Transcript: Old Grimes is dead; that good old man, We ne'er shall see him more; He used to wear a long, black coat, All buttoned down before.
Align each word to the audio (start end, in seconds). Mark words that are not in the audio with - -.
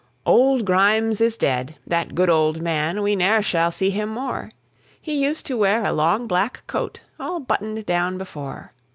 Old 0.25 0.65
Grimes 0.65 1.21
is 1.21 1.37
dead; 1.37 1.75
that 1.85 2.15
good 2.15 2.27
old 2.27 2.59
man, 2.59 3.03
We 3.03 3.15
ne'er 3.15 3.43
shall 3.43 3.69
see 3.69 3.91
him 3.91 4.09
more; 4.09 4.49
He 4.99 5.23
used 5.23 5.45
to 5.45 5.57
wear 5.57 5.85
a 5.85 5.93
long, 5.93 6.25
black 6.25 6.65
coat, 6.65 7.01
All 7.19 7.39
buttoned 7.39 7.85
down 7.85 8.17
before. 8.17 8.71